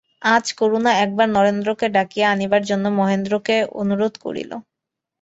[0.31, 4.51] আজ করুণা একবার নরেন্দ্রকে ডাকিয়া আনিবার জন্য মহেন্দ্রকে অনুরোধ করিল।